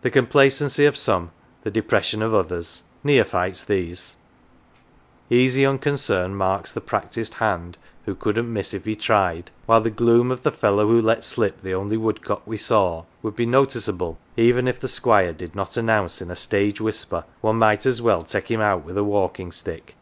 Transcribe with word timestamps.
The 0.00 0.10
complacency 0.10 0.86
of 0.86 0.96
some, 0.96 1.30
the 1.62 1.70
depression 1.70 2.22
of 2.22 2.32
others 2.32 2.84
neo 3.04 3.22
phytes 3.22 3.66
these; 3.66 4.16
easy 5.28 5.66
unconcern 5.66 6.34
marks 6.34 6.72
the 6.72 6.80
practised 6.80 7.34
hand 7.34 7.76
who" 8.06 8.14
couldn^ 8.16 8.46
miss 8.48 8.72
if 8.72 8.86
he 8.86 8.96
tried;" 8.96 9.50
while 9.66 9.82
the 9.82 9.90
gloom 9.90 10.30
of 10.30 10.42
"the 10.42 10.50
fellow 10.50 10.86
who 10.86 11.02
let 11.02 11.22
slip 11.22 11.60
the 11.60 11.74
only 11.74 11.98
woodcock 11.98 12.40
we 12.46 12.56
saw, 12.56 13.00
11 13.00 13.06
would 13.20 13.36
be 13.36 13.44
noticeable 13.44 14.16
even 14.38 14.66
if 14.68 14.80
the 14.80 14.88
Squire 14.88 15.34
did 15.34 15.54
not 15.54 15.76
announce 15.76 16.22
in 16.22 16.30
a 16.30 16.34
stage 16.34 16.80
whisper 16.80 17.24
that 17.26 17.46
one 17.46 17.56
might 17.56 17.84
as 17.84 18.00
well 18.00 18.22
take 18.22 18.50
him 18.50 18.62
out 18.62 18.86
with 18.86 18.96
a 18.96 19.04
walking 19.04 19.52
stick. 19.52 19.96